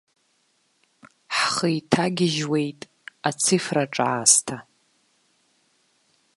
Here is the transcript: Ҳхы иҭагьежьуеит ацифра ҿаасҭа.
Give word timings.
Ҳхы 1.37 1.67
иҭагьежьуеит 1.77 2.81
ацифра 3.29 3.83
ҿаасҭа. 3.93 4.57